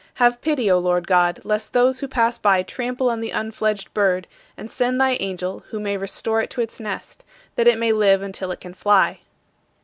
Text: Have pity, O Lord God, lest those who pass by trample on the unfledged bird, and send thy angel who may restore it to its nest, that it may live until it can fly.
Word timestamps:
Have 0.15 0.41
pity, 0.41 0.71
O 0.71 0.79
Lord 0.79 1.05
God, 1.05 1.41
lest 1.43 1.73
those 1.73 1.99
who 1.99 2.07
pass 2.07 2.39
by 2.39 2.63
trample 2.63 3.07
on 3.07 3.19
the 3.21 3.29
unfledged 3.29 3.93
bird, 3.93 4.25
and 4.57 4.71
send 4.71 4.99
thy 4.99 5.11
angel 5.19 5.63
who 5.69 5.79
may 5.79 5.95
restore 5.95 6.41
it 6.41 6.49
to 6.49 6.61
its 6.61 6.79
nest, 6.79 7.23
that 7.55 7.67
it 7.67 7.77
may 7.77 7.93
live 7.93 8.23
until 8.23 8.51
it 8.51 8.61
can 8.61 8.73
fly. 8.73 9.19